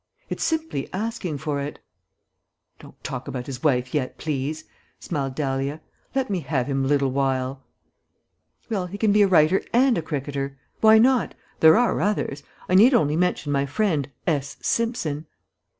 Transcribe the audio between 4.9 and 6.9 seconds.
smiled Dahlia. "Let me have him a